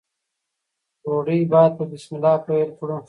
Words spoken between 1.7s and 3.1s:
په بسم الله پیل کړو.